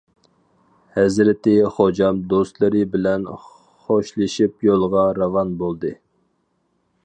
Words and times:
ھەزرىتى 0.95 1.53
خوجام 1.75 2.23
دوستلىرى 2.33 2.81
بىلەن 2.95 3.29
خوشلىشىپ 3.83 4.67
يولغا 4.71 5.07
راۋان 5.23 5.53
بولدى. 5.63 5.97